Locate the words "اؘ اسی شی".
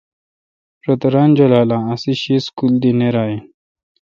1.75-2.35